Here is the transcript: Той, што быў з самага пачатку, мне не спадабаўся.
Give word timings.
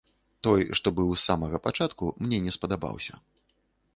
Той, 0.45 0.61
што 0.79 0.87
быў 0.99 1.11
з 1.15 1.19
самага 1.27 1.57
пачатку, 1.67 2.09
мне 2.25 2.37
не 2.45 2.51
спадабаўся. 2.57 3.13